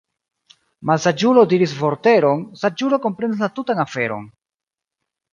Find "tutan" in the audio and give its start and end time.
3.59-3.83